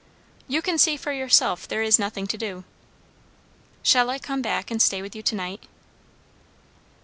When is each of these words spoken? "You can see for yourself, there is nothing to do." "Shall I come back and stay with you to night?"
"You 0.47 0.63
can 0.63 0.79
see 0.79 0.97
for 0.97 1.11
yourself, 1.11 1.67
there 1.67 1.83
is 1.83 1.99
nothing 1.99 2.25
to 2.25 2.35
do." 2.35 2.63
"Shall 3.83 4.09
I 4.09 4.17
come 4.17 4.41
back 4.41 4.71
and 4.71 4.81
stay 4.81 4.99
with 4.99 5.15
you 5.15 5.21
to 5.21 5.35
night?" 5.35 5.65